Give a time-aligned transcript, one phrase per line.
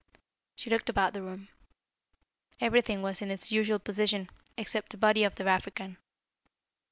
[0.55, 1.49] She looked about the room.
[2.59, 5.97] Everything was in its usual position, except the body of the African.